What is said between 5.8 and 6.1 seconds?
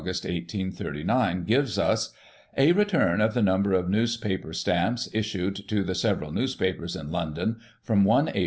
the